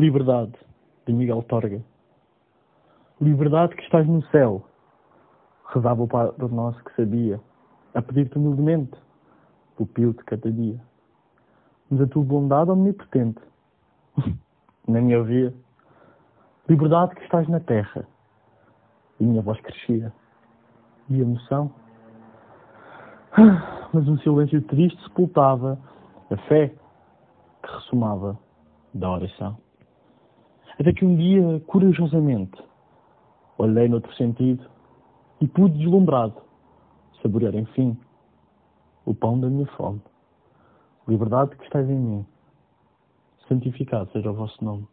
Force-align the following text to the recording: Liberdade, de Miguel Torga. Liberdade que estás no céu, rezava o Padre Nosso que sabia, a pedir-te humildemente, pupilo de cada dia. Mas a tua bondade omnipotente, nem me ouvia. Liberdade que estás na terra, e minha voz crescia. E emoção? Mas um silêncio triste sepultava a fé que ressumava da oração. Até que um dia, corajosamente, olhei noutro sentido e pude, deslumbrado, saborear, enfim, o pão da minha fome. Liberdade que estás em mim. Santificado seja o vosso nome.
Liberdade, 0.00 0.54
de 1.04 1.12
Miguel 1.12 1.42
Torga. 1.42 1.78
Liberdade 3.20 3.76
que 3.76 3.82
estás 3.82 4.06
no 4.06 4.22
céu, 4.28 4.64
rezava 5.66 6.02
o 6.02 6.08
Padre 6.08 6.48
Nosso 6.48 6.82
que 6.84 6.96
sabia, 6.96 7.38
a 7.92 8.00
pedir-te 8.00 8.38
humildemente, 8.38 8.96
pupilo 9.76 10.14
de 10.14 10.24
cada 10.24 10.50
dia. 10.50 10.80
Mas 11.90 12.00
a 12.00 12.06
tua 12.06 12.24
bondade 12.24 12.70
omnipotente, 12.70 13.42
nem 14.88 15.02
me 15.02 15.14
ouvia. 15.18 15.52
Liberdade 16.66 17.14
que 17.16 17.22
estás 17.24 17.46
na 17.46 17.60
terra, 17.60 18.08
e 19.20 19.24
minha 19.24 19.42
voz 19.42 19.60
crescia. 19.60 20.10
E 21.10 21.20
emoção? 21.20 21.70
Mas 23.92 24.08
um 24.08 24.16
silêncio 24.20 24.62
triste 24.62 24.98
sepultava 25.02 25.78
a 26.30 26.36
fé 26.48 26.72
que 27.62 27.70
ressumava 27.70 28.38
da 28.94 29.10
oração. 29.10 29.58
Até 30.80 30.94
que 30.94 31.04
um 31.04 31.14
dia, 31.14 31.60
corajosamente, 31.66 32.58
olhei 33.58 33.86
noutro 33.86 34.14
sentido 34.14 34.64
e 35.38 35.46
pude, 35.46 35.76
deslumbrado, 35.76 36.40
saborear, 37.20 37.54
enfim, 37.54 37.94
o 39.04 39.14
pão 39.14 39.38
da 39.38 39.46
minha 39.50 39.66
fome. 39.76 40.00
Liberdade 41.06 41.54
que 41.54 41.64
estás 41.64 41.86
em 41.86 41.98
mim. 41.98 42.26
Santificado 43.46 44.10
seja 44.12 44.30
o 44.30 44.34
vosso 44.34 44.64
nome. 44.64 44.88